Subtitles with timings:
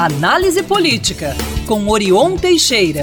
[0.00, 1.34] Análise Política,
[1.66, 3.00] com Orion Teixeira.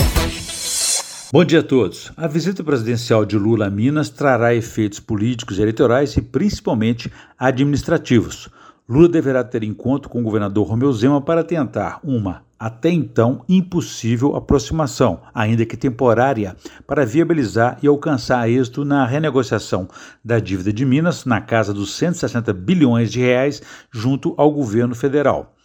[1.30, 2.10] Bom dia a todos.
[2.16, 8.48] A visita presidencial de Lula a Minas trará efeitos políticos eleitorais e principalmente administrativos.
[8.88, 14.36] Lula deverá ter encontro com o governador Romeu Zema para tentar uma até então impossível
[14.36, 16.56] aproximação, ainda que temporária,
[16.88, 19.88] para viabilizar e alcançar êxito na renegociação
[20.24, 25.56] da dívida de Minas na casa dos 160 bilhões de reais junto ao governo federal.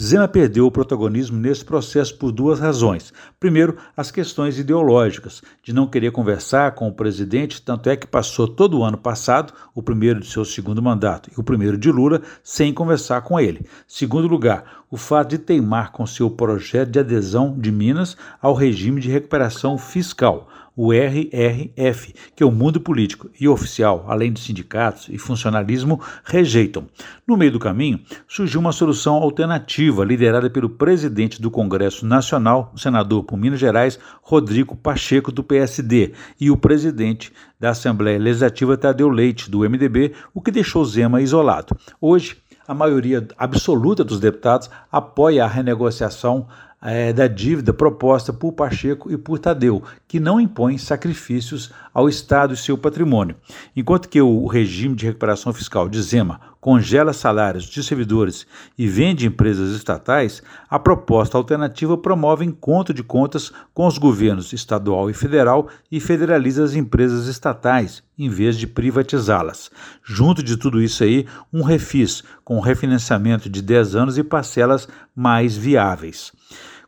[0.00, 3.12] Zema perdeu o protagonismo nesse processo por duas razões.
[3.38, 8.48] Primeiro, as questões ideológicas, de não querer conversar com o presidente, tanto é que passou
[8.48, 12.22] todo o ano passado, o primeiro de seu segundo mandato e o primeiro de Lula,
[12.42, 13.66] sem conversar com ele.
[13.86, 18.98] Segundo lugar, o fato de teimar com seu projeto de adesão de Minas ao regime
[18.98, 25.18] de recuperação fiscal, o RRF, que o mundo político e oficial, além de sindicatos e
[25.18, 26.86] funcionalismo, rejeitam.
[27.28, 33.24] No meio do caminho, surgiu uma solução alternativa liderada pelo presidente do Congresso Nacional, senador
[33.24, 39.50] por Minas Gerais, Rodrigo Pacheco, do PSD, e o presidente da Assembleia Legislativa, Tadeu Leite,
[39.50, 41.76] do MDB, o que deixou Zema isolado.
[42.00, 42.38] Hoje,
[42.70, 46.46] a maioria absoluta dos deputados apoia a renegociação
[46.80, 52.54] é, da dívida proposta por Pacheco e por Tadeu, que não impõe sacrifícios ao Estado
[52.54, 53.34] e seu patrimônio.
[53.74, 59.26] Enquanto que o regime de recuperação fiscal de Zema congela salários de servidores e vende
[59.26, 65.68] empresas estatais, a proposta alternativa promove encontro de contas com os governos estadual e federal
[65.90, 69.70] e federaliza as empresas estatais, em vez de privatizá-las.
[70.04, 74.86] Junto de tudo isso aí, um refis com refinanciamento de 10 anos e parcelas
[75.16, 76.32] mais viáveis.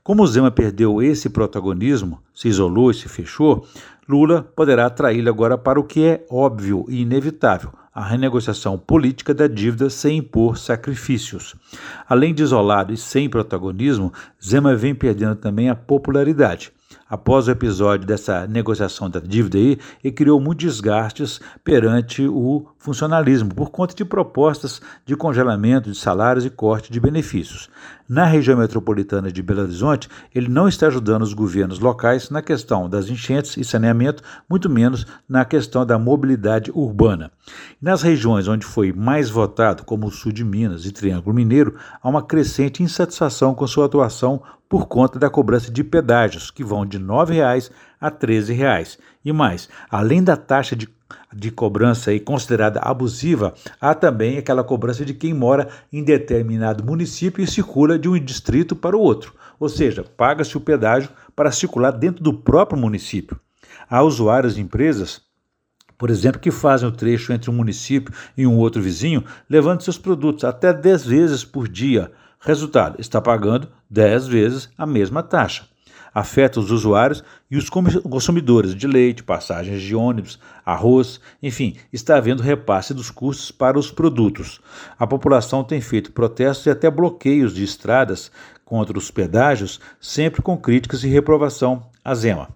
[0.02, 3.64] Como Zema perdeu esse protagonismo, se isolou e se fechou,
[4.08, 9.46] Lula poderá atraí-lo agora para o que é óbvio e inevitável, a renegociação política da
[9.46, 11.54] dívida sem impor sacrifícios.
[12.08, 14.12] Além de isolado e sem protagonismo,
[14.42, 16.72] Zema vem perdendo também a popularidade
[17.08, 19.78] após o episódio dessa negociação da dívida aí,
[20.12, 26.50] criou muitos desgastes perante o funcionalismo, por conta de propostas de congelamento de salários e
[26.50, 27.70] corte de benefícios.
[28.08, 32.89] Na região metropolitana de Belo Horizonte, ele não está ajudando os governos locais na questão
[32.89, 37.30] das enchentes e saneamento, muito menos na questão da mobilidade urbana.
[37.80, 42.08] Nas regiões onde foi mais votado, como o sul de Minas e Triângulo Mineiro, há
[42.08, 46.96] uma crescente insatisfação com sua atuação por conta da cobrança de pedágios, que vão de
[46.96, 48.98] R$ 9,00 a R$ 13,00.
[49.22, 50.88] E mais, além da taxa de,
[51.30, 57.44] de cobrança aí considerada abusiva, há também aquela cobrança de quem mora em determinado município
[57.44, 59.34] e circula de um distrito para o outro.
[59.61, 63.38] Ou seja, paga-se o pedágio para circular dentro do próprio município.
[63.90, 65.20] Há usuários e empresas
[65.98, 69.96] por exemplo, que fazem o trecho entre um município e um outro vizinho, levando seus
[69.96, 72.11] produtos até 10 vezes por dia,
[72.45, 75.64] Resultado: está pagando 10 vezes a mesma taxa.
[76.13, 82.42] Afeta os usuários e os consumidores de leite, passagens de ônibus, arroz, enfim, está havendo
[82.42, 84.61] repasse dos custos para os produtos.
[84.98, 88.30] A população tem feito protestos e até bloqueios de estradas
[88.64, 92.48] contra os pedágios, sempre com críticas e reprovação a Zema.